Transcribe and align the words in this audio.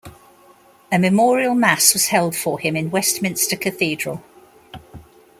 A 0.91 0.97
memorial 0.97 1.53
mass 1.53 1.93
was 1.93 2.07
held 2.07 2.35
for 2.35 2.57
him 2.59 2.75
in 2.75 2.89
Westminster 2.89 3.55
Cathedral. 3.55 4.23